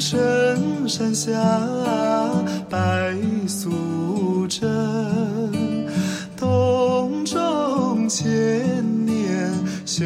[0.00, 1.32] 深山下
[2.70, 3.14] 白
[3.48, 4.68] 素贞，
[6.36, 8.24] 洞中千
[9.04, 9.52] 年
[9.84, 10.04] 修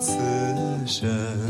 [0.00, 0.12] 此
[0.86, 1.43] 身。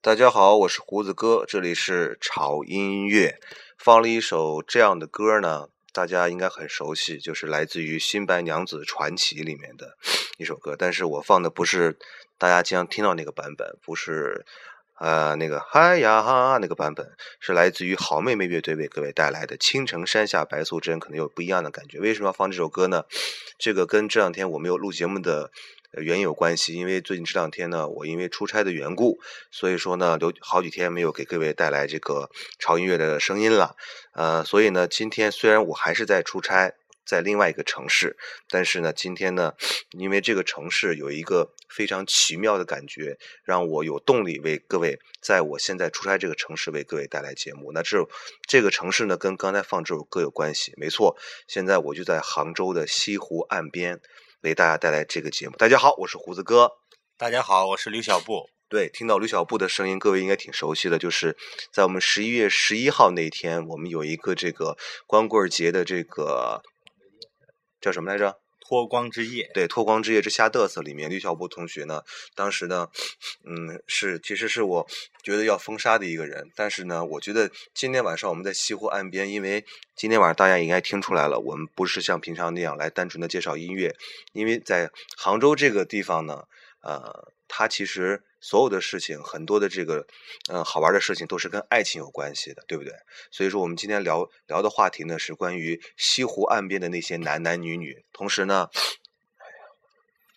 [0.00, 3.38] 大家好，我是胡子哥，这里是潮音乐。
[3.76, 9.98] 放了一首这样的歌呢，大家应该很熟悉，就是来自于《新白娘子传奇》里面的
[10.38, 10.74] 一首歌。
[10.78, 11.98] 但是我放的不是
[12.38, 14.46] 大家经常听到那个版本，不是
[14.98, 21.98] 呃那个嗨呀哈那个版本，是来自于好妹妹乐队为各位带来的《青城山下白素贞》，可能有不一样的感觉。
[21.98, 23.04] 为什么要放这首歌呢？
[23.58, 25.50] 这个跟这两天我没有录节目的。
[25.98, 29.20] 原因有关系，因为最近这两天呢，我因为出差的缘故，
[29.52, 32.28] 所以说呢，有好几天没有给各位带来这个
[32.58, 33.76] 潮音乐的声音了。
[34.12, 36.72] 呃，所以呢，今天虽然我还是在出差，
[37.06, 38.16] 在另外一个城市，
[38.48, 39.52] 但是呢，今天呢，
[39.98, 47.72] 因为这个城市有一个非常奇妙的感觉，让我有动力为各位在我现在出差这个城市为各位带来节目。
[47.72, 47.98] 那这
[48.48, 51.16] 这个城市呢，跟刚才放这首歌有关系，没错，
[51.46, 54.00] 现在我就在杭州的西湖岸边。
[54.44, 55.56] 为大家带来这个节目。
[55.56, 56.70] 大家好，我是胡子哥。
[57.16, 58.50] 大家好，我是吕小布。
[58.68, 60.98] 对，听到吕小布的声音，各位应该挺熟悉的。
[60.98, 61.34] 就是
[61.72, 64.76] 在我们十一月十一号那天，我们有一个这个
[65.06, 66.62] 光棍节的这个
[67.84, 68.38] 叫什么来着？
[68.66, 69.50] 脱光之夜。
[69.52, 72.02] 对，脱光之夜之瞎嘚瑟里面，吕小波同学呢，
[72.34, 72.88] 当时呢，
[73.44, 74.86] 嗯，是其实是我
[75.22, 76.50] 觉得要封杀的一个人。
[76.56, 83.94] 但是呢，我觉得今天晚上我们在西湖岸边，因为今天晚上大家应该听出来了，我们不是像平常那样来单纯的介绍音乐，
[84.32, 86.44] 因为在杭州这个地方呢，
[86.80, 90.06] 呃，它其实所有的事情，很多的这个，
[90.50, 92.92] 嗯、好玩的事情都是跟爱情有关系的，对不对？
[93.30, 98.68] 所以说，我们今天聊聊的话题呢，是关于西湖岸边的那些男男女女，同时呢，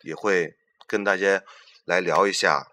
[0.03, 0.55] 也会
[0.87, 1.43] 跟大家
[1.83, 2.71] 来聊一下。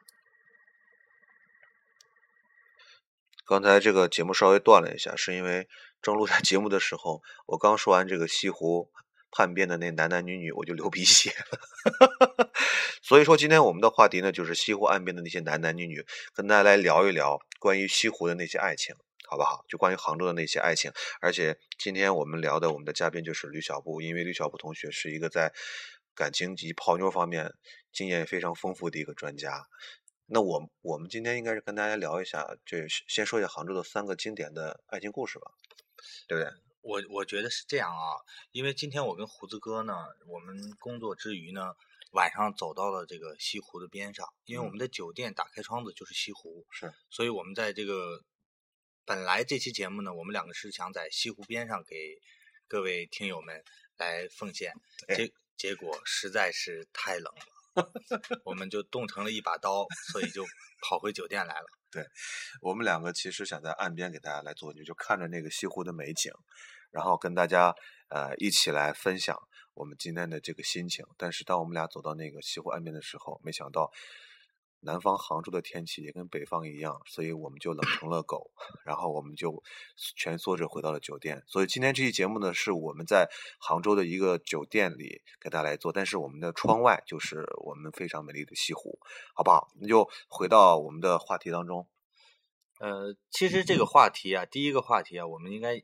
[3.45, 5.69] 刚才这个节目稍微断了一下，是因为
[6.01, 8.89] 正录在节目的时候，我刚说完这个西湖
[9.37, 12.51] 畔边的那男男女女，我就流鼻血了。
[13.03, 18.95] 所以说，今天我们的话题呢，就是西湖岸边的那些男男女女，跟大家来聊一聊关于西湖的那些爱情，
[19.29, 19.65] 好不好？
[19.69, 20.93] 就关于杭州的那些爱情。
[21.21, 25.53] 而且今天我们聊的我们的嘉宾就是吕小布，因为吕小布同学是一个在
[26.15, 27.53] 感情及泡妞方面
[27.93, 29.67] 经验非常丰富的一个专家。
[30.27, 35.51] 那我我们今天应该是跟大家聊一下，这先说一下杭州的三个经典的爱情故事吧，
[36.29, 36.64] 对不对？
[36.85, 38.21] 我我觉得是这样啊，
[38.53, 41.75] 因为今天我跟胡子哥呢，我们工作之余呢，
[42.13, 48.23] 晚上走到了这个西湖的边上，因为我们的酒店打开窗子就是西湖，是，所以我们在这个
[49.05, 52.21] 本来这期节目呢，我们两个是想在西湖边上给
[52.69, 53.65] 各位听友们
[53.97, 54.73] 来奉献，
[55.09, 55.33] 结。
[55.57, 57.33] 结果实在是太冷
[57.75, 57.93] 了，
[58.45, 60.45] 我们就冻成了一把刀，所以就
[60.83, 61.67] 跑回酒店来了。
[61.93, 62.05] 对
[62.61, 66.33] 我们两个其实想在岸边给大家来做，就看着那个西湖的美景，
[66.95, 67.75] 然后跟大家
[68.09, 69.37] 呃一起来分享
[69.75, 71.05] 我们今天的这个心情。
[71.19, 73.91] 但是当我们俩走到那个西湖岸边的时候，没想到
[74.81, 78.51] 南方杭州的天气也跟北方一样，所以我们就冷成了狗，
[78.85, 79.63] 然后我们就
[80.15, 81.43] 蜷缩着回到了酒店。
[81.47, 89.01] 所以今天这期节目呢，是我们在杭州的一个酒店里给大家来做，但是我们的窗外就是我们非常美丽的西湖，
[89.35, 89.73] 好不好？
[89.81, 91.89] 那就回到我们的话题当中。
[92.79, 95.83] 呃，其实这个话题啊，第一个话题啊，我们应该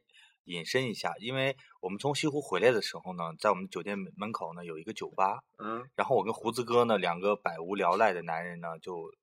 [0.50, 9.14] 引申一下，因为我们从西湖回来的时候呢，在我们酒店门门口呢有一个酒吧，嗯，然后我跟胡子哥呢两个百无聊赖的男人呢就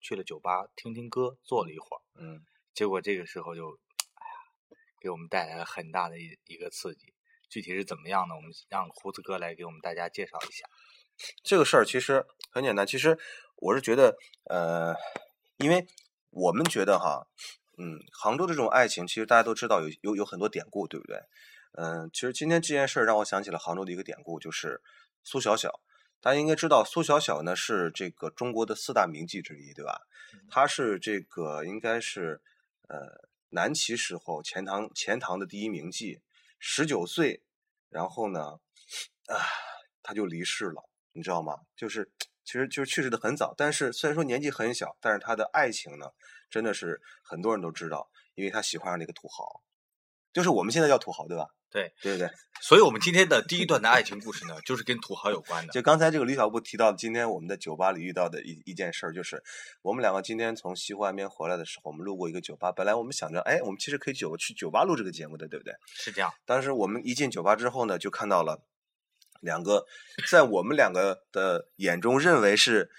[0.00, 2.44] 去了酒吧听听歌，坐了一会儿，嗯。
[2.72, 3.68] 结果这个时候就，
[4.14, 7.12] 哎呀，给我们带来了很大的一一个刺激。
[7.48, 8.34] 具体是怎么样呢？
[8.36, 10.64] 我们让胡子哥来给我们大家介绍一下。
[11.42, 13.18] 这个事儿其实很简单，其实
[13.56, 14.94] 我是觉得，呃，
[15.58, 15.84] 因为
[16.30, 17.26] 我们觉得哈，
[17.82, 21.18] 嗯，杭州的这种爱情，其实大家都知道有有有很多典故，对不对？
[21.72, 24.82] 嗯，其实今天这件事儿让我想起了杭州的一个典故，就是
[25.24, 25.80] 苏小小。
[26.20, 30.02] 大家应该知道，苏小小呢是这个中国的四大名妓之一，对吧？
[30.50, 32.42] 她是这个应该是
[32.88, 36.20] 呃南齐时候钱塘钱塘的第一名妓，
[36.58, 37.42] 十九岁，
[37.88, 38.60] 然后呢，
[39.28, 39.40] 啊，
[40.02, 41.60] 她就离世了，你知道吗？
[41.74, 42.10] 就是
[42.44, 46.10] 其实就是去世的很早，但是虽然说年纪很小，但是她的爱情呢，
[46.50, 49.62] 真的是很多人都知道，因为他喜欢上了一个土豪，
[50.32, 51.46] 就是我们现在叫土豪，对吧？
[51.70, 52.28] 对对对。
[52.60, 55.72] 所以，我们今天的第一段的爱情故事呢，就是跟土豪有关的。
[55.72, 59.40] 就刚才这个李小布提到，今天我们在酒吧里遇到的一一件事儿，就是
[59.82, 62.72] 我们两个今天从西湖岸边回来的时候，我们路过一个酒吧。
[62.72, 65.72] 本来我们想着，哎，我们其实可以酒去酒吧录这个节目的，对不对？
[65.86, 66.34] 是这样。
[66.44, 68.60] 当时我们一进酒吧之后呢，就看到了
[69.40, 69.86] 两个
[70.28, 72.90] 在我们两个的眼中认为是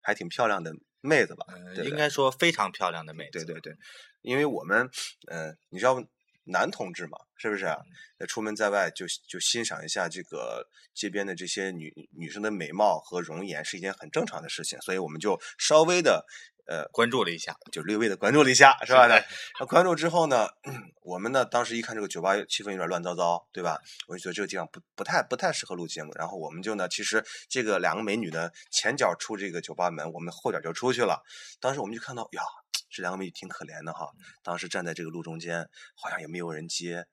[0.00, 1.46] 还挺漂亮的妹子吧？
[1.48, 3.44] 嗯、对对应该说非常漂亮的妹子。
[3.44, 3.76] 对对对，
[4.22, 4.88] 因为我们，
[5.26, 6.02] 嗯、你知道
[6.44, 7.76] 男同志嘛，是不是、啊？
[8.18, 16.24] 呃出门在外就就欣赏一下这个街边的这些女女生的美貌和容颜是一件很正常的事情，所以我们就稍微的
[16.68, 19.08] 呃关注了一下，就略微的关注了一下，是吧？
[19.08, 20.46] 那关注之后呢，
[21.02, 23.78] 我们呢当时一看这个酒吧气氛有点乱糟糟，对吧？
[24.06, 31.22] 我就觉得这个地方不不太不太适合录节目，然后我们就呢，其实这个两个美女呢前脚出这个酒吧门，我们后脚就出去了。
[31.60, 32.42] 当时我们就看到呀，
[32.90, 34.10] 这两个美女挺可怜的哈，
[34.44, 37.06] 当时站在这个路中间，好像也没有人接，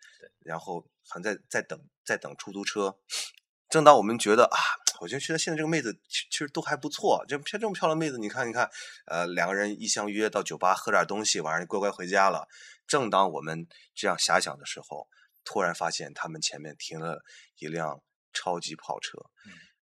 [0.44, 2.98] 然后好像在在等在等出租车。
[3.70, 4.58] 正当我们觉得啊，
[5.02, 8.70] 我觉得觉得现在这个妹子其其实都还不错，这漂这么漂亮妹子，你看你看，
[9.06, 12.48] 呃，两个人一相约到酒吧喝点东西，晚上乖乖回家了。
[12.88, 15.08] 正当我们这样遐想的时候，
[15.44, 17.24] 突然发现他们前面停了
[17.58, 18.02] 一辆
[18.34, 19.18] 超级跑车。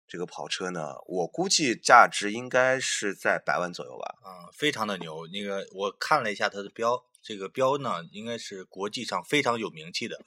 [0.07, 4.15] 这个跑车呢，我估计价值应该是在百万左右吧。
[4.25, 5.27] 嗯，非常的牛。
[5.27, 10.17] 那个我看了一下它的标，这个标呢应该是国际上非常有名气的，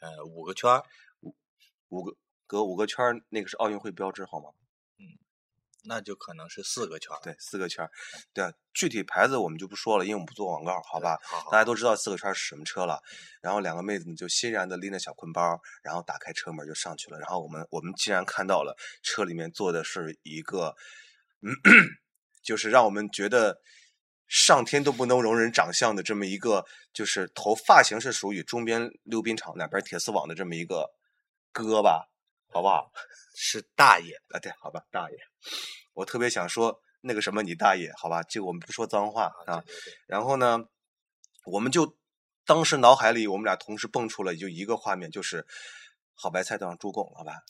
[0.00, 0.84] 呃，五个圈儿。
[1.88, 2.16] 五个
[2.52, 4.50] 隔五个圈儿，那个是奥运会标志，好吗？
[4.98, 5.16] 嗯
[5.84, 7.18] 那就可能是四个圈儿。
[7.22, 7.90] 对，四个圈儿。
[8.34, 11.18] 对啊，具体牌子我们就不说了，因为我们不做广告，好吧？
[11.22, 13.00] 好好大家都知道四个圈儿是什么车了。
[13.40, 17.18] 然后两个妹子呢就欣然的拎着小坤包，然后打开车门就上去了。
[17.18, 20.76] 然后我们我们竟然看到了车里面坐的是一个，
[21.40, 21.50] 嗯，
[22.44, 23.58] 就是让我们觉得
[24.28, 30.90] 上天都不能容忍长相的这么一个，就是头发型是属于中边溜冰场两边铁丝网的这么一个
[31.50, 32.11] 哥吧，
[32.52, 32.92] 好不好？
[33.34, 34.14] 是大爷。
[34.28, 35.16] 啊，对，好吧，大爷，
[35.94, 39.60] 我特别想说那个什么你大爷，好吧，这个我们不说脏话啊。
[39.60, 40.64] 对对对然后呢，
[41.46, 41.96] 我们就
[42.44, 45.46] 当时脑海里我们俩同时蹦出了就一个画面，就是
[46.14, 47.42] 好白菜当猪拱，好吧？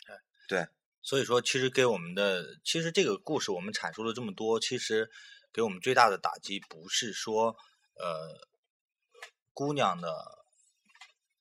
[0.48, 0.66] 对，
[1.02, 5.10] 所以说，其实给我们的，其实这个故事我们阐述了这么多，其实
[5.52, 7.56] 给我们最大的打击不是说，
[7.94, 8.48] 呃，
[9.52, 10.41] 姑娘的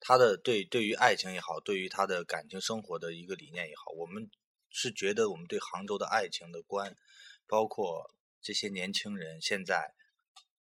[0.03, 4.29] 她的对对于爱情也好，对于他的感情生活的一个理念也好，我们
[4.71, 6.97] 是觉得我们对杭州的爱情的观，
[7.45, 9.93] 包括这些年轻人现在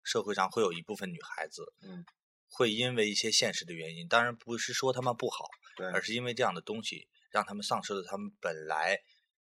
[0.03, 2.05] 社会上会有一部分女孩子，嗯，
[2.47, 9.01] 会因为一些现实的原因，当然不是说他们不好，对而是因为这样的东西，让他们丧失了他们本来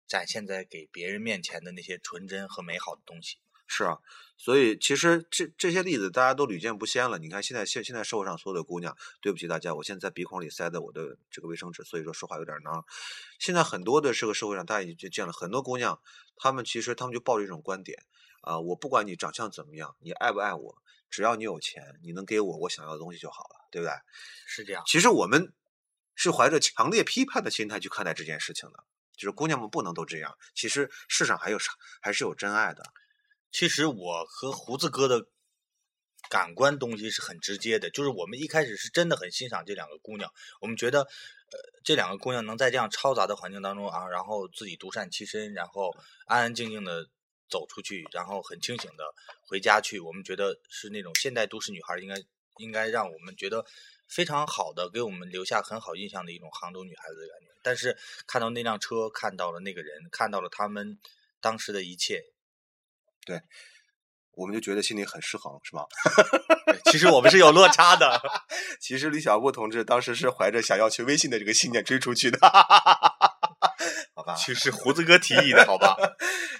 [0.08, 3.38] 展现在给别人面前的那些纯真和美好的东西。
[3.68, 3.98] 是啊，
[4.36, 7.18] 所以其实这这些例子大家都屡见不鲜了。
[7.18, 12.84] 你看现在现现在社会上所有的姑娘，对不起大家，我现在在鼻孔里塞的我的这个卫生纸，所以说说话有点囊。
[13.38, 16.00] 现在很多的这个社会上，大家已经见了很多姑娘，
[16.36, 18.02] 她们其实她们就抱着一种观点
[18.40, 20.78] 啊、我不管你长相怎么样，你爱不爱我，
[21.10, 23.92] 只要你有钱，你能给我我想要的东西就好了，对不对？
[24.46, 24.82] 是这样。
[24.86, 25.52] 其实我们
[26.14, 28.84] 是怀着强烈批判的心态去看待这件事情的，
[29.14, 30.38] 就是姑娘们不能都这样。
[30.54, 32.82] 其实世上还有啥，还是有真爱的。
[33.50, 35.26] 其实我和胡子哥的
[36.28, 45.90] 感官东西是很直接的，就是我们一开始是真的很欣赏这两个姑娘，我们觉得，呃，这两个姑娘能在这样嘈杂的环境当中啊，然后自己独善其身，然后
[46.26, 47.08] 安安静静的
[47.48, 49.04] 走出去，然后很清醒的
[49.46, 52.16] 回家去，我们觉得是那种现代都市女孩应该
[52.58, 53.64] 应该让我们觉得
[54.06, 57.46] 非常好的，给我们留下很好印象的一种杭州女孩子的感觉。
[57.62, 60.98] 但是看到那辆车，看到了那个人，看到了他们
[61.40, 62.22] 当时的一切，
[64.32, 65.82] 我们就觉得心里很失衡，是吗？
[66.92, 68.20] 其实我们是有落差的。
[68.80, 72.38] 其实李小璐同志当时是怀着想要去微信的这个信念追出去的，
[74.14, 74.34] 好吧？
[74.34, 75.96] 其实胡子哥提议的， 好吧？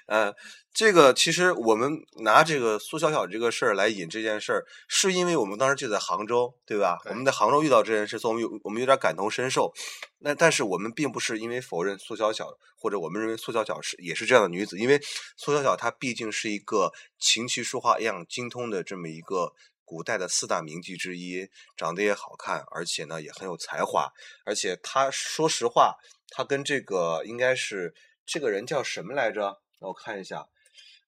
[0.07, 0.35] 嗯，
[0.73, 6.99] 这个其实我们拿这个苏小小这个事儿来引这件事儿，是因为我们当时就在杭州，对吧？
[7.05, 9.73] 对我们在杭州遇到这件事，所以我们有我们有点感同身受。
[10.21, 12.47] 那但是我们并不是因为否认苏小小，
[12.77, 15.01] 或者我们认为苏小小是也是这样的女子，因为
[15.37, 19.53] 苏小小她毕竟是一个琴棋书画一样精通的这么一个。
[19.89, 24.13] 古代的四大名妓之一，长得也好看，而且呢也很有才华，
[24.45, 25.97] 而且他说实话，
[26.29, 27.95] 他跟这个应该是
[28.27, 29.63] 这个人叫什么来着？
[29.79, 30.47] 让我看一下，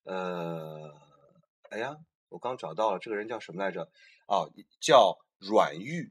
[0.04, 0.90] 呃，
[1.68, 1.94] 哎呀，
[2.30, 3.90] 我刚找到了，这个人叫什么来着？
[4.26, 6.10] 哦，叫阮玉，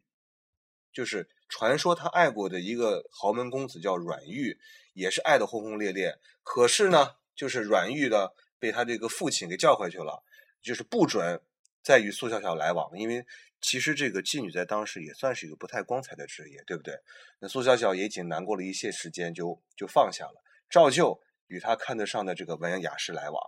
[0.94, 4.60] 就是传说他爱过的一个豪门公子叫阮玉，
[4.94, 6.20] 也是爱的轰轰烈烈。
[6.44, 10.22] 可是呢，就是阮玉的被他这个父亲给叫回去了，
[10.62, 11.42] 就是不准
[11.90, 13.26] 再与苏小小来往，因为
[13.60, 17.00] 其实这个妓女在当时也算是一个不太光彩的职业，对不对？
[17.40, 23.42] 那苏小小也仅难过了一些时间就，就放下了，照旧与他看得上的这个文人雅士来往，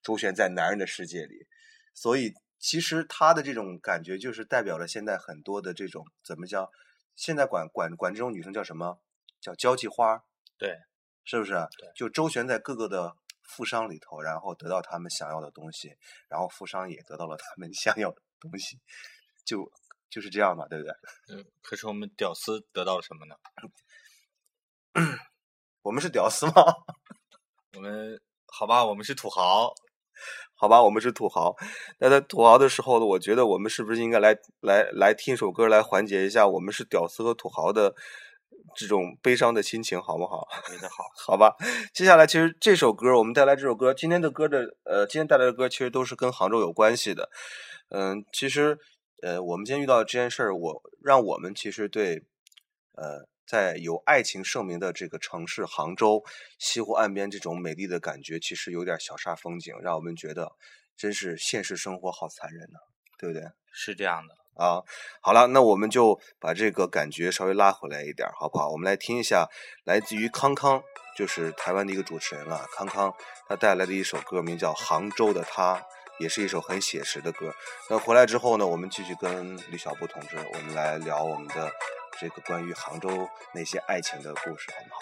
[0.00, 1.48] 周旋在男人的世界里。
[1.92, 6.70] 所以，其实他的这种感觉，就是代表了现在很多的这种怎么叫？
[7.16, 9.00] 现在管管管这种女生叫什么？
[9.40, 10.22] 叫交际花儿，
[10.56, 10.78] 对，
[11.24, 11.54] 是不是？
[11.76, 13.16] 对就周旋在各个的
[13.48, 15.96] 富商里头，然后得到他们想要的东西，
[16.28, 18.78] 然后富商也得到了他们 想要的东西，
[19.44, 19.68] 就
[20.08, 20.92] 就是这样嘛，对不对？
[21.34, 23.34] 嗯，可是我们屌丝得到了什么呢？
[25.82, 26.52] 我们是屌丝吗？
[27.76, 29.72] 我们好吧，我们是土豪，
[30.54, 31.54] 好吧，我们是土豪。
[31.98, 37.94] 那在土豪的时候呢，我觉得我们是不是应该来来来听一首歌，来缓解一下我们是屌丝和土豪的
[38.74, 40.46] 这种悲伤的心情，好不好？
[40.90, 41.04] 好。
[41.32, 41.56] 好吧，
[41.92, 47.30] 接下来其实这首歌，我们带来这首歌，今天的歌的呃，今天带来的歌其实都是跟杭州有关系的。
[47.90, 48.78] 嗯，其实
[49.22, 52.22] 呃，我们今天遇到的这件事儿，我让我们其实对
[52.94, 56.24] 呃，在有爱情盛名的这个城市杭州
[56.58, 60.52] 西湖岸边这种美丽的感觉，其实有点小煞风景，让我们觉得
[60.96, 62.78] 真是现实生活好残忍呐、
[63.18, 63.48] 对不对？
[63.72, 64.82] 是这样的，啊，
[65.22, 68.68] 好了，那我们就把这个感觉稍微拉回来一点，好不好？
[68.70, 69.48] 我们来听一下
[69.84, 70.82] 来自于康康，
[71.16, 73.14] 就是台湾的一个主持人了，康康
[73.48, 75.76] 他带来的一首歌，名叫《杭州的他》，
[76.18, 77.54] 也是一首很写实的歌。
[77.88, 81.70] 那回来之后呢，我们继续跟李小布同志，我们来聊我们的
[82.20, 85.00] 这个关于杭州那些爱情的故事，好不好？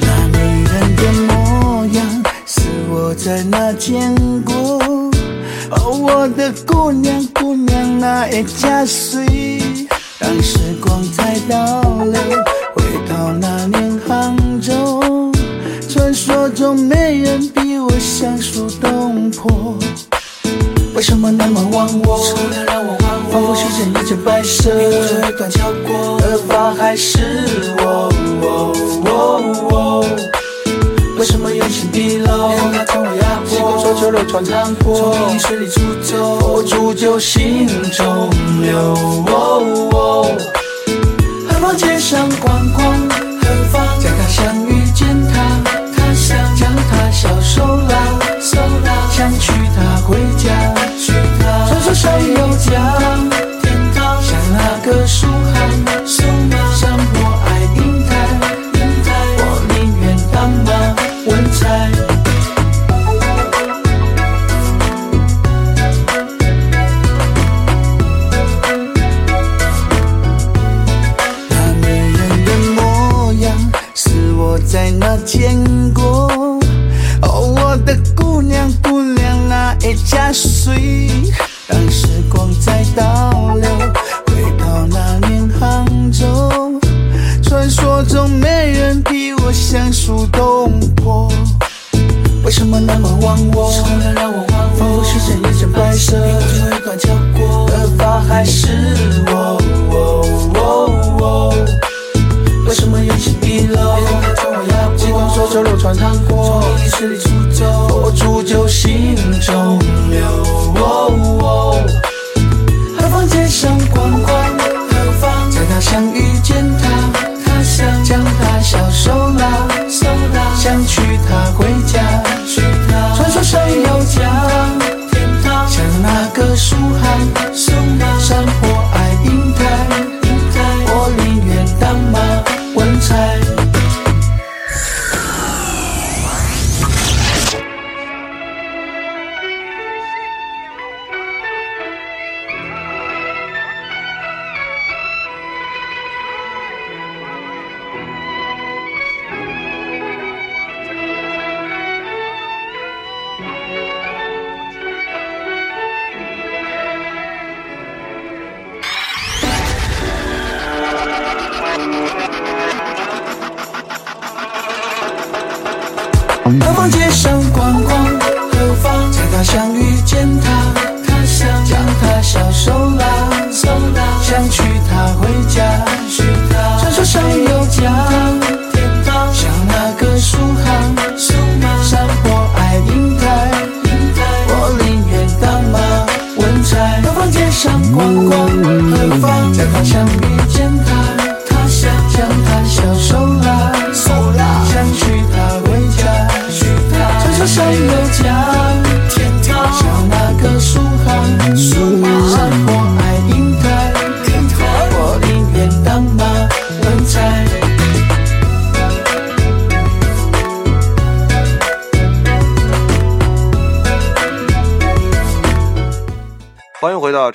[0.00, 2.22] 那女人的模样
[2.94, 4.54] 我在哪见过。
[5.70, 9.26] 哦，我的姑娘，姑娘那一家水，
[10.20, 12.14] 让时光再倒流，
[12.76, 15.32] 回到那年杭州。
[15.88, 19.76] 传说中没人比我相熟动魄。
[20.94, 22.24] 为什么那么忘我？
[22.24, 27.18] 除了让我忘我，仿佛时间一直摆设，一段跳过，而发还是
[27.78, 28.08] 我。
[31.24, 32.50] 为什么用心地漏？
[32.74, 38.28] 他将我压迫，说球流传长波，从泥水里出走，佛煮酒心中
[38.60, 38.94] 留。
[41.48, 43.08] 何方街上逛逛？
[43.08, 45.40] 何方将他相遇见他？
[45.96, 47.96] 他想将他小手拉，
[48.38, 51.66] 手拉想娶她回家，娶她。
[51.70, 53.03] 传说谁有家？
[98.34, 98.66] 还是
[99.28, 99.60] 我。
[102.66, 103.76] 为什么有情毕露？
[104.96, 107.83] 激动手肘流传糖果，从意识里出走，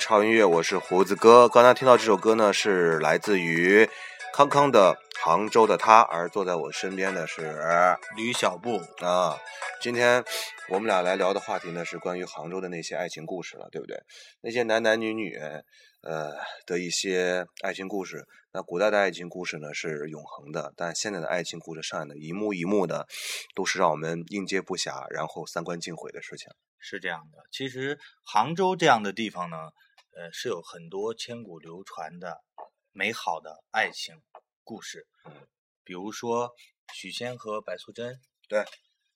[0.00, 1.48] 迎回到潮音乐，我是胡子哥。
[1.48, 3.88] 刚才听到这首歌呢，是来自于
[4.32, 7.54] 康康的《杭州的他》，而坐在我身边的是
[8.16, 9.36] 吕小布，啊。
[9.80, 10.24] 今天
[10.68, 13.98] 我们俩来聊的话题呢，是关于杭州的那些爱情故事了，对不对？
[14.40, 15.36] 那些男男女女，
[16.02, 16.32] 呃
[16.66, 18.24] 的一些爱情故事。
[18.52, 23.06] 那古代的爱情故事呢是永恒的，但现在的爱情故事上演的一幕一幕的，
[23.54, 26.48] 都是让我们应接不暇，然后三观尽毁的事情。
[26.82, 29.56] 是这样的，其实杭州这样的地方呢，
[30.20, 32.42] 呃，是有很多千古流传的
[32.92, 34.20] 美好的爱情
[34.62, 35.06] 故事。
[35.24, 35.32] 嗯，
[35.82, 36.52] 比如说
[36.92, 38.62] 许仙和白素贞，对；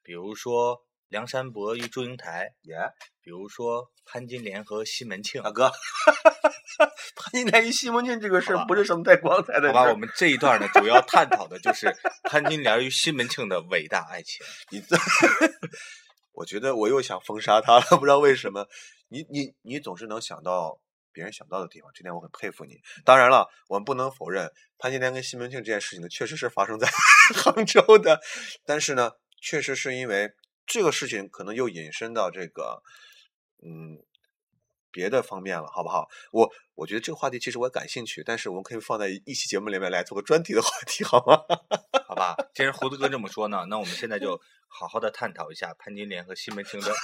[0.02, 2.78] 比如说梁山伯与祝英台，耶、
[3.20, 5.42] 比如说潘金莲和西门庆。
[5.42, 5.70] 大哥，
[7.16, 14.46] 潘金莲与西门庆这个事儿不是什么太光彩的好吧，我们这一段呢，主要探讨的就是潘金莲与西门庆的伟大爱情。
[14.70, 14.96] 你这，
[16.32, 18.66] 我觉得我又想封杀他了，不知道为什么。
[19.08, 20.80] 你你你总是能想到
[21.14, 22.78] 别人想不到的地方，这点我很佩服你。
[23.04, 26.86] 当然了，我们不能否认潘金莲跟西门庆这件事情呢，确实是发生在
[27.34, 28.20] 杭州的，
[28.66, 30.32] 但是呢，确实是因为
[30.66, 32.82] 这个事情可能又引申到这个，
[33.64, 34.04] 嗯。
[34.94, 36.08] 别的方面了，好不好？
[36.30, 41.42] 我我觉得这个话题其实我也感兴趣，但是我们可以放在一期节目里面来做个专题的话题，好吗？
[42.06, 46.94] 好吧，既然胡子哥这么说呢，那我们现在就好好的探讨一下潘金莲和西门庆的。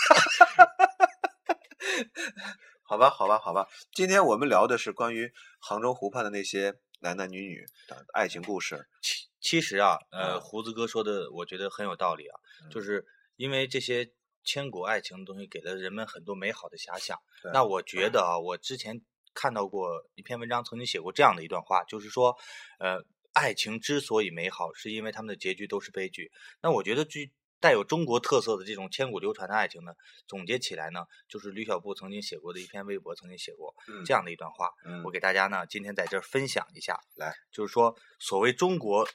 [2.90, 3.68] 好吧，好吧，好吧。
[3.92, 8.84] 今天我们聊的是关于杭州湖畔的那些男男女女的爱情故事。
[9.00, 12.34] 其其实啊，呃，嗯胡子哥说的，我觉得很有道理啊，
[12.68, 14.10] 就是因为这些
[14.42, 17.16] 千古爱情的东西，给了人们很多美好的遐想。
[17.52, 19.00] 那我觉得啊，我之前
[19.34, 22.36] 看到过一篇文章，曾经写过这样的一段话，就是说，
[22.80, 26.32] 呃，爱情之所以美好，是因为他们的结局都是悲剧。
[26.60, 29.92] 那我觉得具带有中国特色的这种千古流传的爱情呢，
[30.26, 34.72] 总结起来呢，就是吕小布曾经写过的一篇微博，曾经写过嗯这样的一段话。
[34.84, 36.98] 嗯我给大家呢，今天在这儿分享一下。
[37.16, 39.06] 来，就是说，所谓中国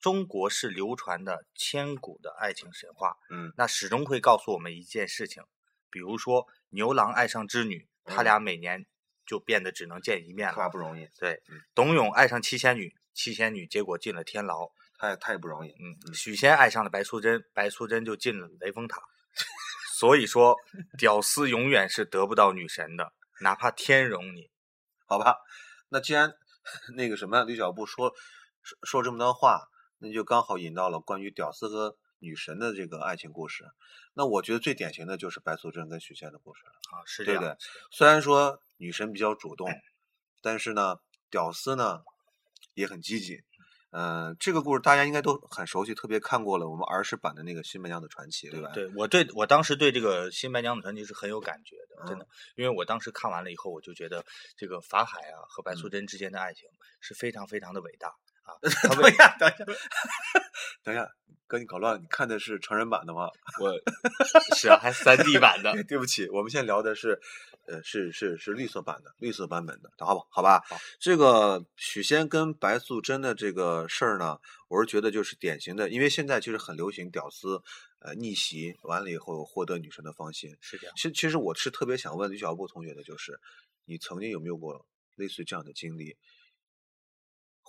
[0.00, 5.44] 中国式流传的千古的爱情神话，嗯那始终会告诉我们一件事情，
[5.88, 8.84] 比如说牛郎爱上织女，他嗯俩每年
[9.24, 10.54] 就变得只能见一面了。
[10.54, 14.72] 太不容易，对嗯，董永爱上七仙女，七仙女结果进了天牢。
[15.04, 15.70] 太太不容易。
[15.70, 19.00] 嗯，嗯许仙爱上了白素贞，白素贞就进了雷峰塔。
[19.98, 20.56] 所以说，
[20.98, 24.50] 屌丝永远是得不到女神的，哪怕天容你。
[25.06, 25.36] 好吧，
[25.88, 26.34] 那既然
[26.96, 28.12] 那个什么吕小布说
[28.62, 33.64] 说说这么多话，那就刚好引到了关于屌丝和女神的这个爱情故事。
[34.14, 36.72] 那我觉得最典型的就是白素贞跟许仙的故事了。
[36.96, 37.58] 啊，是这样对的，
[37.90, 39.68] 虽然说女神比较主动，
[40.42, 40.96] 但是呢，
[41.30, 42.02] 屌丝呢
[42.74, 43.42] 也很积极。
[43.94, 48.72] 呃，这个故事大家应该都很熟悉，特别看过了我们儿时版的那个《新白娘子传奇》，对吧？
[48.74, 52.26] 对，我对我当时对这个《新白娘子传奇》是很有感觉的，真的，
[52.56, 54.24] 因为我当时看完了以后，我就觉得
[54.56, 58.12] 这个法海啊和白素贞之间的爱情是非常非常的伟大
[58.44, 58.54] 啊。
[59.00, 59.64] 等一下，等一下，
[60.84, 61.10] 等一下，
[61.46, 63.28] 哥，你搞乱了，你看的是成人版的吗？
[63.60, 63.72] 我
[64.56, 65.82] 是啊，还三 D 版的。
[65.84, 67.20] 对不起，我们现在聊的是，
[67.66, 70.26] 呃，是是是绿色版的，绿色版本的，好吧？
[70.30, 70.62] 好吧。
[70.98, 77.62] 这个许仙跟白素贞的这个事儿呢，我是觉得就是典型的，因为现在就是很流行屌丝，
[78.00, 80.56] 呃，逆袭完了以后获得女神的芳心。
[80.60, 80.94] 是这样。
[80.96, 83.38] 其实其实我是特别想问李小布同学的，就是
[83.84, 86.16] 你曾经有没有过类似于这样的经历，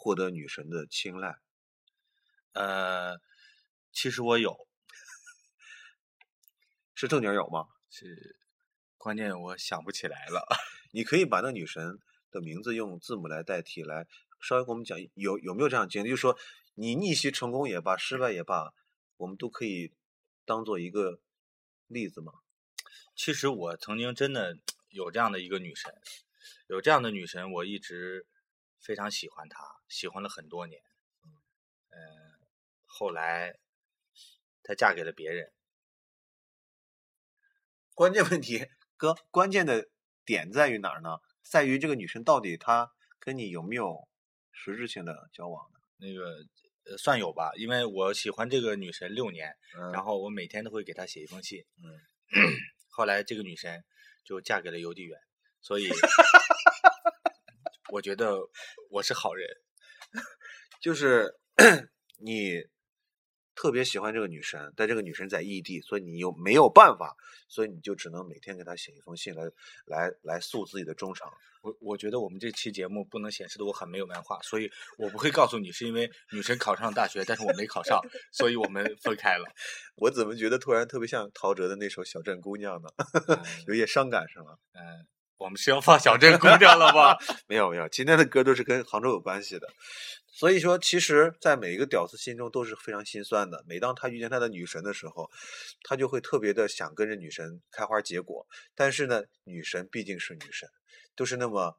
[0.06, 1.40] 获得女神的青睐？
[2.52, 3.20] 呃，
[3.92, 4.68] 其实我有，
[6.94, 7.70] 是正经有吗？
[7.90, 8.38] 是，
[9.00, 10.46] 关键我想不起来了。
[10.94, 11.98] 你可以把那女神
[12.30, 14.06] 的名字用字母来代替，来
[14.40, 16.10] 稍微给我们讲有有没有这样经历？
[16.10, 16.38] 就是说
[16.76, 18.76] 你逆袭成功也罢，失败也罢，
[19.18, 19.92] 我们都可以
[20.46, 21.20] 当做一个
[21.88, 22.32] 例子嘛？
[23.16, 26.00] 其实我曾经真的有这样的一个女神，
[26.68, 28.28] 有这样的女神，我一直
[28.80, 30.82] 非常喜欢她，喜欢了很多年。
[31.92, 32.00] 嗯，
[32.86, 33.58] 后来
[34.64, 35.52] 她嫁给了别人。
[37.94, 38.68] 关键问题，
[38.98, 39.88] 哥，关键的
[40.26, 41.20] 点在于哪儿呢？
[41.42, 44.08] 在于这个女生到底她跟你有没有
[44.52, 45.80] 实质性的交往呢？
[45.98, 46.44] 那个
[46.86, 51.66] 呃，算有吧，因为我喜欢这个女神六年，嗯然后我每天都会给她写一封信。
[51.78, 52.02] 嗯，
[52.90, 53.86] 后来这个女神
[54.26, 55.18] 就嫁给了邮递员，
[55.62, 55.90] 所以
[57.94, 58.38] 我觉得
[58.90, 59.48] 我是好人。
[60.86, 61.34] 就是
[62.22, 62.62] 你
[63.56, 67.16] 特别喜欢这个女神，但这个女神在异地，所以你又没有办法，
[67.48, 69.42] 所以你就只能每天给她写一封信来
[69.88, 71.28] 来来诉自己的衷肠。
[71.64, 78.00] 我我觉得我们这期节目不能显示的我很没有文化，所以我不会告诉你是因为女神考上了大学，但是我没考上，
[78.32, 79.46] 所以我们分开了。
[79.98, 82.88] 我怎么觉得突然特别像陶喆的那首《小镇姑娘》呢？
[83.66, 84.56] 有些伤感是吗？
[84.74, 87.18] 嗯、我们是要放小镇姑娘了吗？
[87.48, 89.68] 没有没有，今天的歌都是跟杭州有关系的。
[90.28, 93.64] 所以说，其实，在每一个屌丝心中都是非常心酸的。
[93.68, 95.30] 每当他遇见他的女神的时候，
[95.84, 98.46] 他就会特别的想跟着女神开花结果。
[98.76, 100.70] 但是呢，女神毕竟是女神，
[101.16, 101.78] 都是那么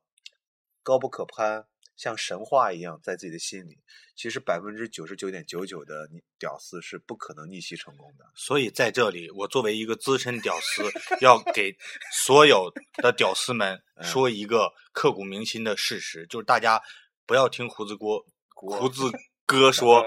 [0.83, 1.67] 高不可攀，
[1.97, 3.79] 像神话一样在自己的心里。
[4.15, 8.25] 其实百分之九十九点九九的你屌丝是不可能逆袭成功的。
[8.35, 10.83] 所以在这里，我作为一个资深屌丝，
[11.21, 11.77] 要给
[12.13, 16.81] 所有的屌丝们 说一个刻骨铭心的事实，就是大家
[17.27, 19.11] 不要听胡子锅胡子
[19.45, 20.03] 哥说，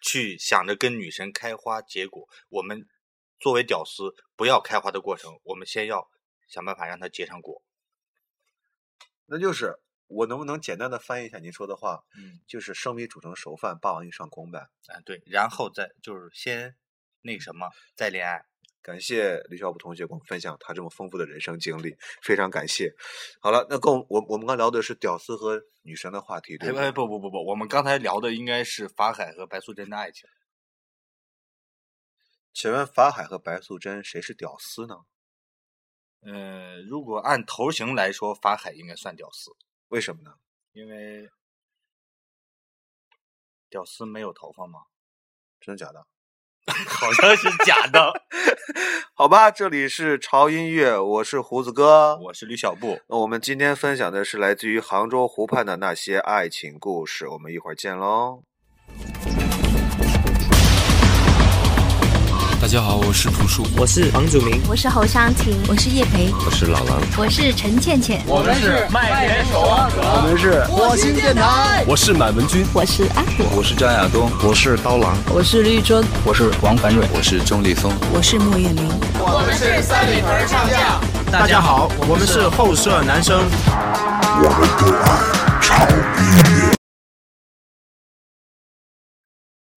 [0.00, 2.28] 去想着跟女神开花结果。
[2.48, 2.86] 我们
[3.40, 6.08] 作为屌丝，不要开花的过程，我们先要
[6.46, 7.62] 想办法让它结上果。
[9.26, 9.74] 那就是
[10.14, 12.02] 我能不能简单的翻译一下您说的话？
[12.16, 14.60] 嗯，就是生米煮成熟饭，霸王硬上弓呗。
[14.86, 16.74] 啊，对，然后再就是先
[17.22, 18.44] 那个什么，再恋爱。
[18.82, 22.92] 感谢李小普同学给我们分享他这么丰富的人生经历，非常感谢。
[23.40, 26.68] 好了，那跟我我我们刚聊的是屌丝和女神的话题，对？
[26.76, 30.28] 哎不不不不，我们刚才聊的应该是法海和白素贞的爱情。
[32.52, 34.96] 请问法海和白素贞谁是屌丝呢？
[36.20, 39.50] 呃，如果按头型来说，法海应该算屌丝，
[39.94, 40.34] 为什么呢？
[40.72, 41.30] 因为
[43.70, 44.80] 屌丝没有头发吗？
[45.60, 46.04] 真的假的？
[46.88, 48.12] 好像是假的。
[49.14, 52.18] 好吧，这里是潮音乐，我是胡子哥。
[52.24, 58.42] 我是吕小布，那我们今天分享的是来自于杭州湖畔的那些爱情故事，我们一会儿见喽。
[62.64, 63.66] 大家好，我是朴树。
[63.76, 80.80] 我是房祖名，我是侯湘婷，我是叶培，我是老狼，我是陈倩倩，我们是麦田守望者，我们是火星电台，我是满文军，我是阿果，我是张亚东，我是刀郎，我是绿洲，我是王凡瑞，我是钟立松，我是莫艳玲，我们是三里屯唱将。
[81.30, 83.42] 大家好，我们是后舍男生。
[84.40, 86.63] 我们都爱超音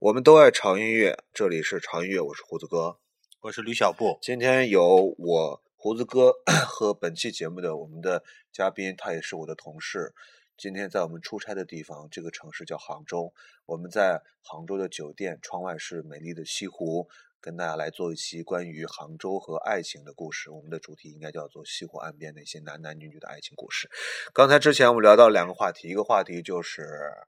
[0.08, 2.98] 我们都爱潮音乐，这里是潮音乐，我是胡子哥。
[3.42, 4.18] 我是吕小布。
[4.22, 6.32] 今天有我胡子哥
[6.66, 10.14] 和本期节目的我们的嘉宾，他也是我的同事。
[10.58, 13.34] 今天在我们出差的地方，这个城市叫杭州。
[13.66, 17.10] 我们在杭州的酒店，窗外是美丽的西湖，
[17.42, 20.50] 跟大家来做一期关于杭州和爱情的故事。
[20.50, 23.90] 我们的主题应该叫做西湖岸边那些男男女女的爱情故事。
[24.34, 27.28] 刚才之前我们聊到两个话题，一个话题就是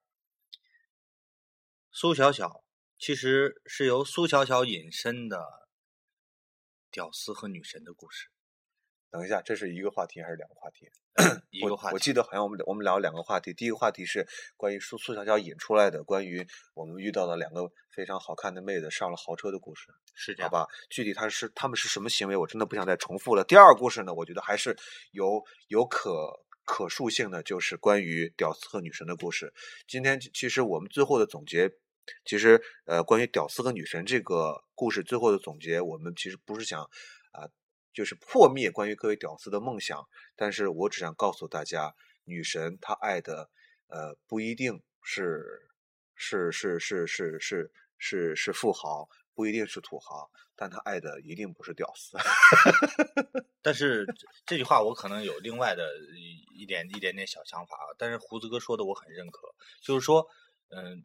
[1.92, 2.64] 苏小小
[3.00, 5.42] 其实是由苏小小引申的
[6.92, 8.28] 屌丝和女神的故事。
[9.10, 10.92] 等一下，这是一个话题还是两个话题？
[11.50, 11.94] 一个话题。
[11.94, 20.68] 我记得好像我们我们聊了两个话题，第一个话题是关于苏苏小小引出来的，关于我们遇到的两个非常好看的妹子上了豪车的故事，是这样好吧？
[20.90, 23.46] 具体他是他们是什么行为，我真的不想再重复了。
[23.46, 24.78] 第二个故事呢，我觉得还是
[25.12, 29.54] 有有可可塑性的，就是关于屌丝和女神的故事。
[29.88, 31.72] 今天其实我们最后的总结。
[32.26, 36.82] 其实，呃，关于屌丝和女神这个故事最后的总结，我们其实不是想
[37.32, 37.48] 啊、
[37.94, 43.50] 就是破灭关于各位屌丝的梦想，但是我只想告诉大家，女神她爱的，
[43.88, 45.70] 呃，不一定是
[46.16, 52.18] 是是是是是是是富豪，不一定是土豪，但她爱的一定不是屌丝。
[53.62, 54.06] 但是
[54.46, 60.26] 这句话我可能有另外的一一点一点点小想法啊，但是胡子哥说的我很认可，就是说，
[60.70, 61.04] 嗯，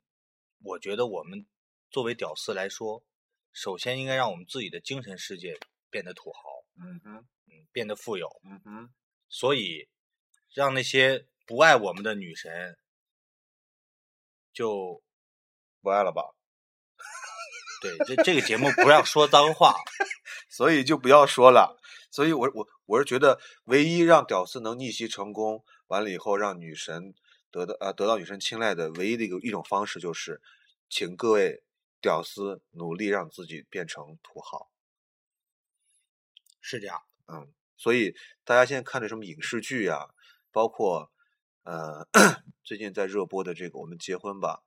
[0.64, 1.46] 我觉得我们
[1.90, 3.04] 作为屌丝来说，
[3.52, 5.58] 首先应该让我们自己的精神世界
[5.90, 7.16] 变得土豪，嗯哼，
[7.48, 8.90] 嗯，变得富有，嗯哼，
[9.28, 9.88] 所以
[10.52, 12.78] 让那些不爱我们的女神
[14.52, 15.02] 就
[15.82, 16.34] 不爱了吧？
[17.82, 19.76] 对这这个节目不要说脏话，
[20.48, 21.78] 所以就不要说了。
[22.10, 27.12] 所以我我我是觉得，唯一让屌丝能逆袭成功，完了以后让女神
[27.50, 30.40] 得到呃得到女神青睐的唯一的一个一种方式，就是
[30.88, 31.62] 请各位
[32.00, 34.70] 屌丝努力让自己变成土豪。
[36.60, 37.02] 是这样。
[37.26, 40.08] 嗯，所以大家现在看的什么影视剧呀、
[40.52, 41.10] 包括
[41.62, 42.06] 呃
[42.62, 44.62] 最近在热播的这个《我们结婚吧》，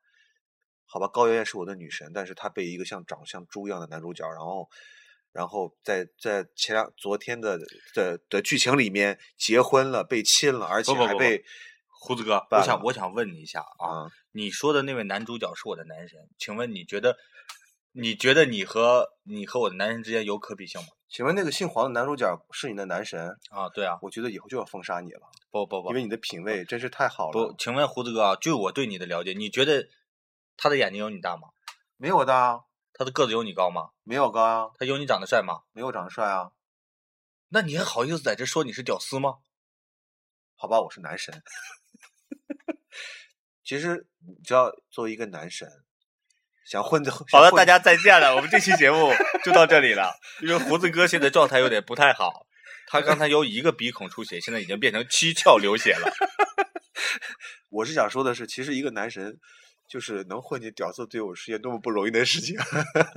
[0.90, 4.70] 好吧，高圆圆是我的女神，但是她被一个像长相猪一样的男主角，然后
[5.32, 7.60] 然后在在前两昨天的
[7.94, 11.46] 的的剧情里面结婚了，被亲了，而且还被
[11.88, 17.18] 胡子哥，我想我想问你一下啊，啊你说的那位男主角是我的男神，请问你觉得
[17.92, 20.90] 你觉得你和你和我的男神之间有可比性吗？
[21.10, 23.36] 请问那个姓黄的男主角是你的男神？
[23.50, 27.56] 啊，对啊，我觉得以后就要封杀你了，不不不因为你的品味真是太好了不，。
[27.58, 29.88] 请问胡子哥啊，据我对你的了解，你觉得
[30.56, 31.48] 他的眼睛有你大吗？
[31.96, 32.60] 没有的啊，
[32.94, 33.90] 他的个子有你高吗？
[34.04, 35.64] 没有高啊，他有你长得帅吗？
[35.72, 36.52] 没有长得帅啊。
[37.50, 39.38] 那你还好意思在这说你是屌丝吗？
[40.56, 41.42] 好吧，我是男神。
[43.68, 45.68] 其实你知道，作为一个男神，
[46.66, 50.18] 想混的好了，大家再见了，我们这期节目就到这里了。
[50.42, 52.48] 因为胡子哥现在状态有点不太好，
[52.88, 56.10] 他刚才由一个鼻孔出血，现在已经变成七窍流血了。
[57.70, 59.38] 我是想说的是，其实一个男神
[59.88, 62.58] 就是能混进屌丝队伍是件多么不容易的事情。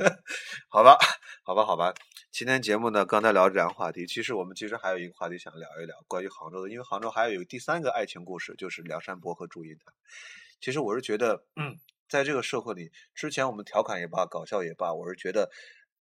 [0.68, 0.96] 好吧，
[1.42, 1.92] 好吧，好吧。
[2.30, 9.92] 今天节目呢，刚才聊这两个话题，其实我们其实还有一个话题想聊一聊关于杭州的，因为杭州还有一个第三个爱情故事，就是梁山伯和祝英台。
[10.60, 11.76] 其实我是觉得，嗯，
[12.08, 15.50] 在这个社会里，之前我们调侃也罢，搞笑也罢，我是觉得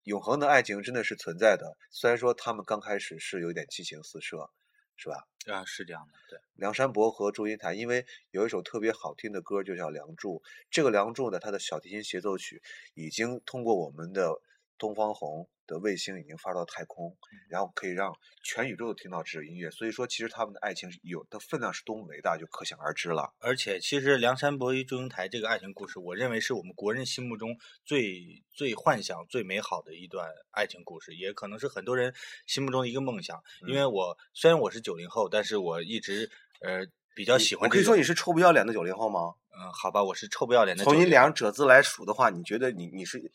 [0.04, 1.76] 永恒的爱情真的是存在的。
[1.90, 4.50] 虽然说他们刚开始是有点激情四射，
[4.96, 5.26] 是吧？
[5.48, 6.40] 啊，是这样的，对。
[6.56, 10.36] 梁山伯和祝英台，因为有一首特别好听的歌，就叫《梁祝》。
[10.70, 12.62] 这个《梁祝》呢，它的小提琴协奏曲
[12.94, 14.40] 已经通过我们的
[14.82, 17.16] 东方红的卫星已经发到太空，
[17.48, 18.12] 然后可以让
[18.44, 19.70] 全宇宙都听到这首音乐。
[19.70, 23.32] 所以说，其实他们的爱情是有的分量是多么伟大，就可想而知了。
[23.38, 32.12] 而且，其实梁山伯与祝英台这个爱情故事，我认为是我们国人心目中最最幻想、最美好的一段爱情故事，也可能是很多人
[32.48, 33.40] 心目中的一个梦想。
[33.68, 39.36] 因为我虽然我是九零后，但是我一直呃比较喜欢、我可以说你是臭不要脸的九零后吗？
[39.54, 40.86] 嗯，好吧，我是臭不要脸的90。
[40.86, 43.32] 从你两者字来数的话，你觉得你你是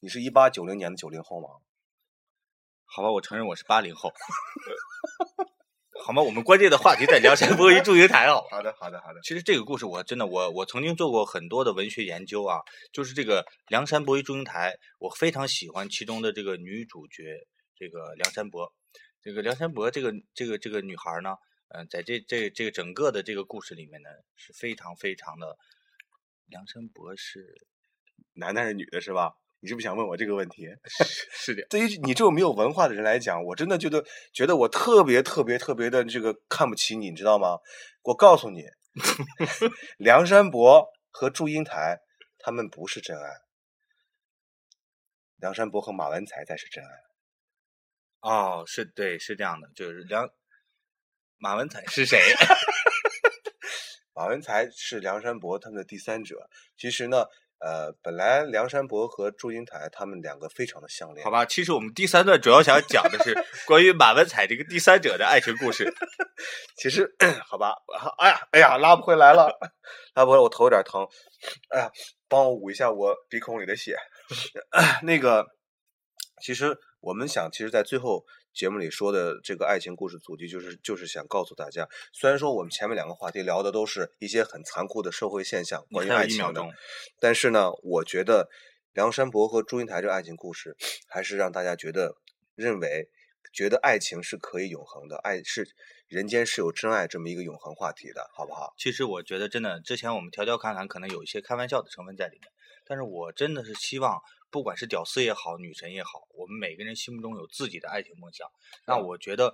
[0.00, 1.48] 你是一八九零年的九零后吗？
[2.84, 4.12] 好吧，我承认我是八零后。
[6.04, 6.22] 好吗？
[6.22, 8.44] 我们关键的话题在梁山伯与祝英台哦。
[8.50, 9.20] 好的，好的，好的。
[9.22, 12.60] 其实这个故事我真的我我曾经做过很多的文学研究啊，
[12.92, 18.70] 就是这个梁山伯与祝英台，我非常喜欢其中的这个女主角这个梁山伯。
[19.22, 21.36] 这个梁山伯这个这个这个女孩呢，
[21.68, 25.56] 嗯、在这这这个整个的这个故事里面呢，是非常非常的。
[26.48, 27.44] 梁山伯是
[28.34, 29.32] 男的还是女的，是吧？
[29.66, 30.68] 你是不是想问我这个问题？
[31.34, 37.58] 是的，对于你这种没有文化的人来讲，我真的觉得觉得我特别特别特别的这个看不起你，你知道吗？
[38.02, 38.62] 我告诉你，
[39.98, 41.98] 梁山伯和祝英台
[42.38, 43.28] 他们不是真爱，
[45.38, 46.90] 梁山伯和马文才才是真爱。
[48.20, 50.30] 哦，是对，是这样的，就是梁
[51.38, 52.20] 马文才是谁？
[54.14, 56.48] 马文才是梁山伯他们的第三者。
[56.78, 57.26] 其实呢，
[57.58, 61.24] 呃，本来梁山伯和祝英台他们两个非常的相恋。
[61.24, 63.34] 好吧，其实我们第三段主要想讲的是
[63.66, 65.92] 关于马文才这个第三者的爱情故事。
[66.76, 67.10] 其实，
[67.48, 67.74] 好吧，
[68.18, 69.50] 哎呀，哎呀，拉不回来了，
[70.14, 71.06] 拉不回来，我头有点疼。
[71.70, 71.90] 哎呀，
[72.28, 73.96] 帮我捂一下我鼻孔里的血。
[75.02, 75.46] 那个，
[76.42, 78.24] 其实我们想，其实，在最后
[78.56, 86.66] 节目里说的这个爱情故事主题，就是就是想告诉大家，虽然说我们前面两个话题聊的都是一些很残酷的社会现象，关于爱情的
[87.20, 88.48] 但是呢，我觉得
[88.94, 90.74] 梁山伯和祝英台这个爱情故事，
[91.06, 92.16] 还是让大家觉得
[92.54, 93.10] 认为
[93.52, 95.68] 觉得爱情是可以永恒的，爱是
[96.08, 98.72] 人间是有真爱这么一个永恒话题的，好不好？
[98.78, 102.50] 其实我觉得真的，之前我们条条侃侃可能有一些开玩笑的成分在里面，
[102.86, 104.18] 但是我真的是希望，
[104.50, 108.48] 不管是屌丝也好，女神也好，我们每个人心目中有自己的爱情梦想。
[108.86, 109.52] 那我觉得，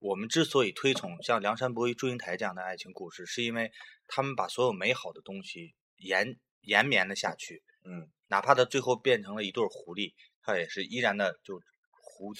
[0.00, 3.72] 我们之所以推崇像梁山伯与祝英台这样的爱情故事，是因为
[4.06, 7.62] 他们把所有美好的东西延延绵了下去。
[7.84, 12.36] 嗯，哪怕他最后变成了一对儿狐狸，他也是依然的就蝴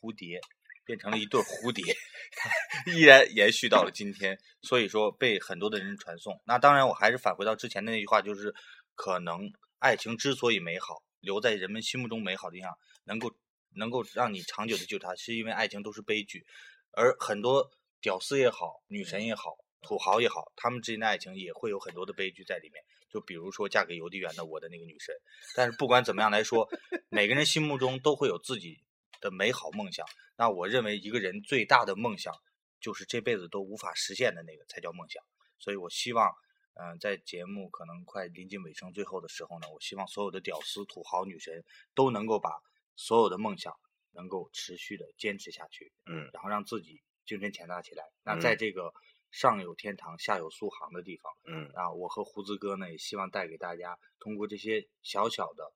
[0.00, 0.40] 蝴蝶
[0.84, 1.94] 变成了一对儿蝴蝶，
[2.32, 2.50] 它
[2.90, 4.36] 依然延续到了今天。
[4.62, 6.42] 所以说被很多的人传颂。
[6.44, 8.52] 那当然，我还是返回到之前的那句话，就是
[8.96, 12.72] 可能爱情之所以美好，留在人们心目中美好的印象，
[13.06, 13.34] 能够
[13.70, 16.46] 能够让你长久的救他，是因为爱情都是悲剧，
[16.92, 22.82] 而很多屌丝也好，女神也好，土豪也好，他们之间的爱情也会有很多的悲剧在里面。
[23.08, 25.14] 就比如说嫁给邮递员的我的那个女神，
[25.54, 26.68] 但是不管怎么样来说，
[27.08, 28.82] 每个人心目中都会有自己
[29.20, 30.04] 的美好梦想。
[30.36, 32.34] 那我认为一个人最大的梦想，
[32.80, 35.22] 就是这辈子都无法实现的那个才叫梦想。
[35.58, 36.30] 所以我希望，
[36.74, 41.64] 嗯、在节目可能快临近尾声最后的时候呢，我希望所有的屌丝、土豪、女神
[41.94, 42.50] 都能够把
[42.96, 43.74] 所有的梦想
[44.12, 48.04] 能够持续的坚持下去，嗯，然后让自己精神强大起来。
[48.24, 48.92] 那在嗯这个
[49.30, 55.72] 上有天堂、下有苏杭的地方，嗯啊，我和胡子哥呢也希望带给大家，通过这些小小的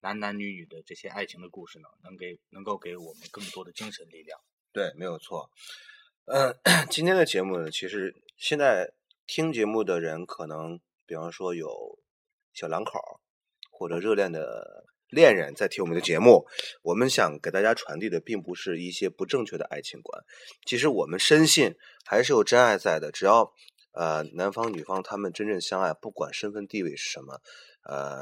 [0.00, 4.40] 男男女女的这些爱情的故事呢，能给能够给我们更多的精神力量。
[4.72, 5.50] 对，没有错。
[6.26, 6.56] 嗯、
[6.90, 8.94] 今天的节目呢，其实现在
[9.26, 11.98] 听节目的人可能，比方说有
[12.54, 13.20] 小两口儿
[13.70, 14.83] 或者热恋的
[15.14, 16.44] 恋人在听我们的节目，
[16.82, 20.24] 我们想给大家传递的并不是一些不正确的爱情观。
[20.66, 23.52] 其实我们深信还是有真爱在的，只要
[23.92, 27.40] 呃男方女方他们真正相爱，不管身份地位是什么，
[27.88, 28.20] 呃，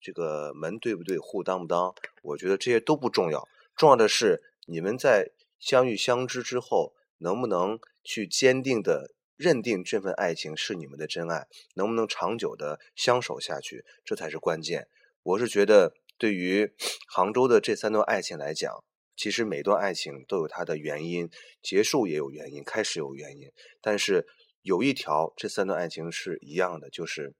[0.00, 14.88] 这个门对不对，户当不当，我觉得这些都不重要，重要的是你们在相遇相知之后，能不能去坚定的认定这份爱情是你们的真爱，能不能长久的相守下去，这才是关键。
[15.24, 16.72] 我是觉得，对于
[17.08, 18.84] 杭州的这三段爱情来讲，
[19.16, 21.28] 其实每段爱情都有它的原因，
[21.60, 24.26] 结束也有原因，开始有原因，但是
[24.62, 27.34] 有一条，这三段爱情是一样的，就是，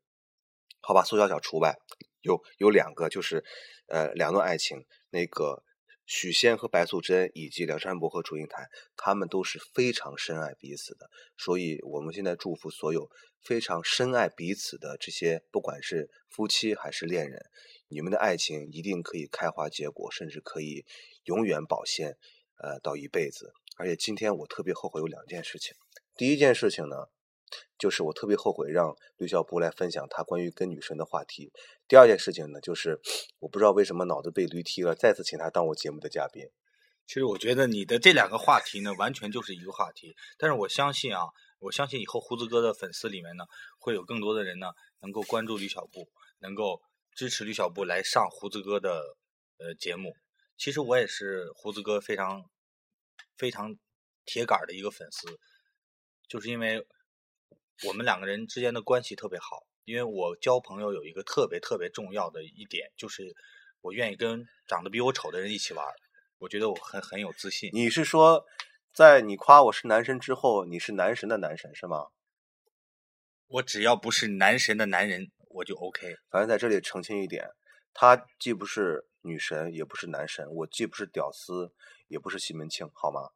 [0.80, 1.76] 好吧，苏小小除外，
[2.20, 3.44] 有有两个，就是，
[3.86, 5.62] 呃，两段爱情，那个
[6.04, 11.08] 许仙和白素贞以及梁山伯和祝英台，他们都是非常深爱彼此的，
[11.38, 13.08] 所以我们现在祝福所有
[13.40, 17.40] 非常深爱彼此的这些，不管是夫妻还是恋人，
[17.92, 20.84] 你们的爱情一定可以开花结果，甚至可以
[21.24, 22.16] 永远保鲜，
[22.56, 23.52] 呃，到一辈子。
[23.76, 25.74] 而且今天我特别后悔有两件事情，
[26.16, 27.06] 第一件事情呢，
[27.78, 31.52] 就是我特别后悔让吕小波来分享他关于跟女神的话题。
[31.86, 33.00] 第二件事情呢，就是
[33.40, 36.46] 我不知道为什么脑子被驴踢了，再次请他当我节目的嘉宾。
[37.06, 40.14] 其实我觉得你的这两个话题呢，完全就是一个话题。
[40.38, 41.24] 但是我相信啊，
[41.58, 43.44] 我相信以后胡子哥的粉丝里面呢，
[43.78, 44.68] 会有更多的人呢，
[45.00, 46.80] 能够关注吕小布，能够
[47.14, 49.16] 支持吕小布来上胡子哥的
[49.58, 50.16] 呃节目。
[50.56, 52.48] 其实我也是胡子哥非常
[53.36, 53.76] 非常
[54.24, 55.38] 铁杆的一个粉丝，
[56.28, 56.86] 就是因为
[57.84, 59.66] 我们两个人之间的关系特别好。
[59.84, 63.34] 因为我交朋友有一个特别特别重要的一点，就是
[63.80, 65.84] 我愿意跟长得比我丑的人一起玩。
[66.38, 67.68] 我觉得我很很有自信。
[67.72, 68.46] 你是说，
[68.94, 72.06] 在你夸我是男神之后，你是男神的男神是吗？
[73.48, 76.16] 我只要不是男神的男人，我就 OK。
[76.30, 77.50] 反正在这里澄清一点，
[77.94, 81.72] 他既不是女神，也不是男神，我既不是屌丝，
[82.08, 83.30] 也不是西门庆，好吗？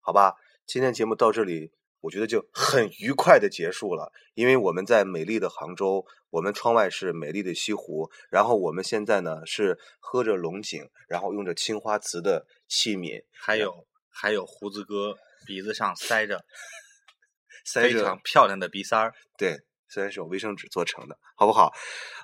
[0.00, 15.16] 好吧，今天节目到这里，我觉得就很愉快的结束了，因为我们在美丽的杭州，我们窗外是美丽的西湖，然后我们现在呢是喝着龙井，然后用着青花瓷的器皿，还有还有胡子哥
[15.46, 16.44] 鼻子上塞着
[17.64, 19.14] 塞着非常漂亮的鼻塞儿。
[19.36, 21.72] 对，虽然是用卫生纸做成的，好不好？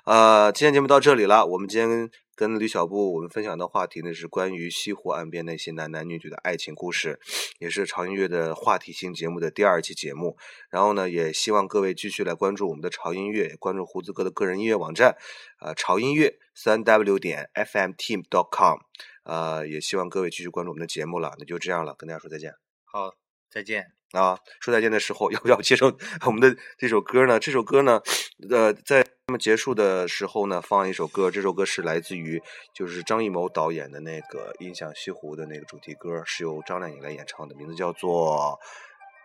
[0.05, 1.45] 呃，今天节目到这里了。
[1.45, 7.19] 我们今天跟吕小布我们分享的话题呢是关于西湖岸边那些男男女女的爱情故事，
[7.59, 10.37] 也是潮音乐的话题性节目的第二期节目。
[10.69, 15.17] 然后呢，也希望各位继续来关注我们的潮音乐，关注胡子哥的个人音乐网站，
[15.59, 18.79] 呃，潮音乐三 w 点 fmteam.com。
[19.23, 21.33] 呃，也希望各位继续关注我们的节目了。
[21.39, 22.53] 那就这样了，跟大家说再见。
[22.83, 23.11] 好，
[23.49, 24.04] 再见。
[24.15, 25.91] 啊，说再见的时候要不要接受
[26.25, 27.39] 我们的这首歌呢？
[27.39, 28.01] 这首歌呢，
[28.49, 32.41] 呃，在他们结束的时候呢，放一首歌，这首歌是来自于
[32.73, 38.59] 就是张艺谋导演的那个《印象西湖》的那个主题歌，是由张靓颖来演唱的，名字叫做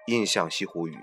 [0.12, 0.94] 《印象西湖雨》。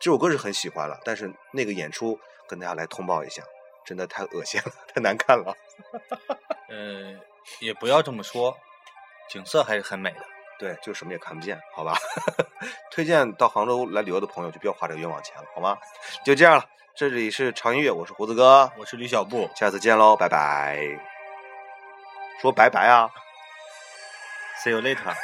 [0.00, 2.18] 这首歌是很喜欢了，但是那个演出
[2.48, 3.42] 跟大家来通报一下，
[3.84, 5.54] 真的太恶心了，太难看了。
[6.70, 7.14] 呃，
[7.60, 8.56] 也不要这么说，
[9.28, 10.24] 景色还是很美的。
[10.60, 11.96] 对，就什么也看不见，好吧？
[12.92, 15.78] 推荐到杭州来旅游的朋友就不要花这个冤枉钱了，好吗？
[16.22, 20.78] 就这样了，这里是长音乐，我是胡子哥，我是吕小布，下次见喽，拜拜。
[22.42, 23.10] 说拜拜啊
[24.62, 25.14] See you later。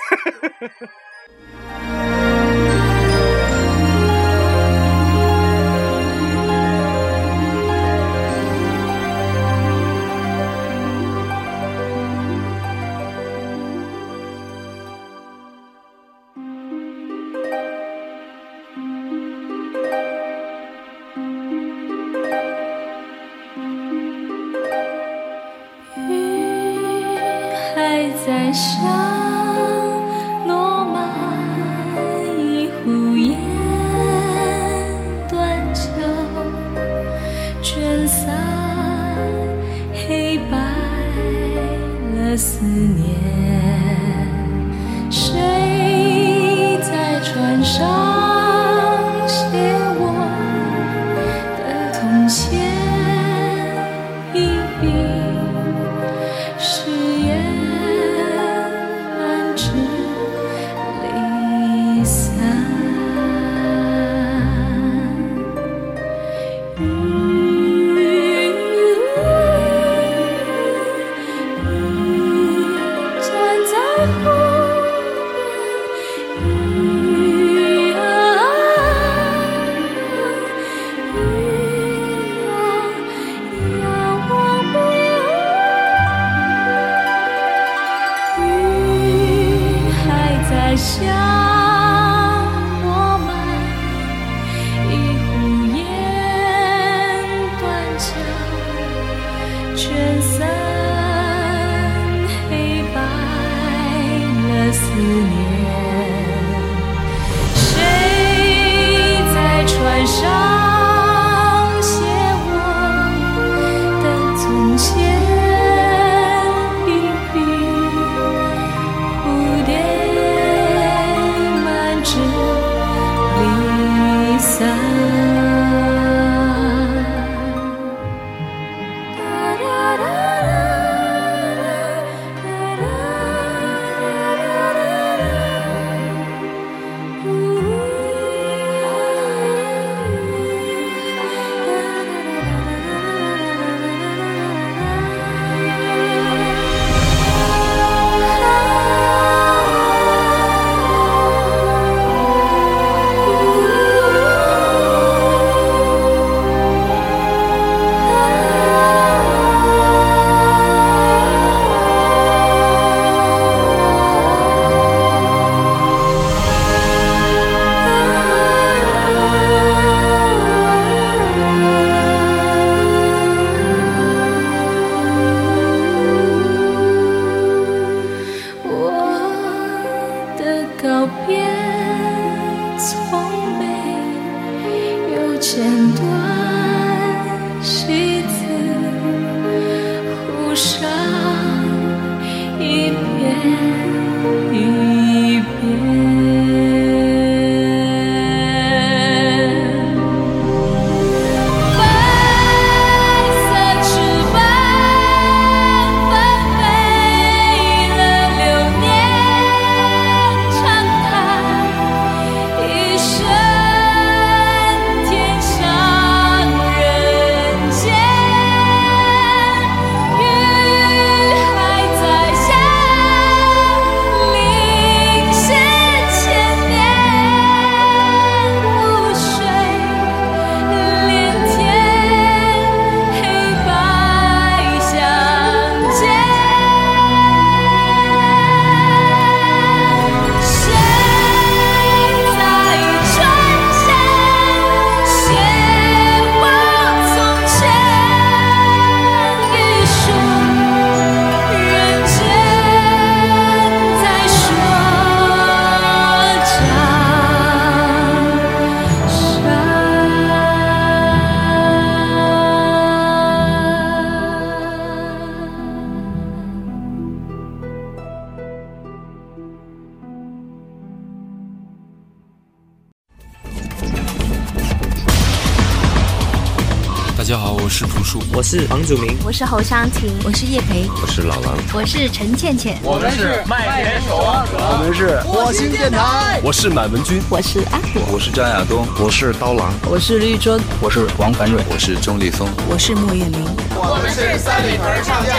[278.59, 293.44] 是房祖名，我是侯湘婷，我是叶培，我是老狼，我是陈倩倩，我们是麦田守望者，我们是火星电台，我是满文军，我是阿果，我是张亚东，我是刀郎，我是绿洲，我是王凡瑞，我是钟立峰，我是莫艳玲，
[293.74, 295.36] 我们是三里屯唱将。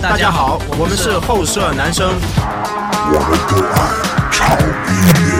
[0.00, 2.08] 大家好，我们是后舍男生，
[3.12, 4.56] 我们都爱潮
[4.86, 5.39] 音